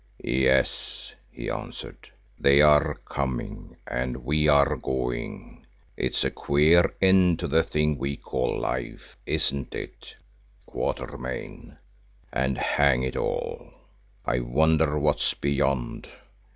[0.23, 2.09] "Yes," he answered,
[2.39, 5.67] "they are coming and we are going.
[5.95, 10.15] It's a queer end to the thing we call life, isn't it,
[10.65, 11.77] Quatermain,
[12.33, 13.73] and hang it all!
[14.25, 16.09] I wonder what's beyond?